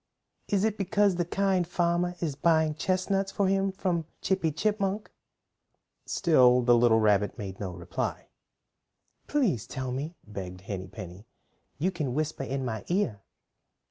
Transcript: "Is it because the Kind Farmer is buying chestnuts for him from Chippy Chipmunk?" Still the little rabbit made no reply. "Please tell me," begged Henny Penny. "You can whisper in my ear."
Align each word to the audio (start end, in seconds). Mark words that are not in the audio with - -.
"Is 0.47 0.63
it 0.63 0.79
because 0.79 1.17
the 1.17 1.25
Kind 1.25 1.67
Farmer 1.67 2.15
is 2.21 2.33
buying 2.35 2.73
chestnuts 2.73 3.31
for 3.31 3.47
him 3.47 3.71
from 3.71 4.07
Chippy 4.19 4.51
Chipmunk?" 4.51 5.11
Still 6.07 6.63
the 6.63 6.75
little 6.75 6.99
rabbit 6.99 7.37
made 7.37 7.59
no 7.59 7.69
reply. 7.69 8.29
"Please 9.27 9.67
tell 9.67 9.91
me," 9.91 10.15
begged 10.25 10.61
Henny 10.61 10.87
Penny. 10.87 11.27
"You 11.77 11.91
can 11.91 12.15
whisper 12.15 12.41
in 12.41 12.65
my 12.65 12.83
ear." 12.87 13.21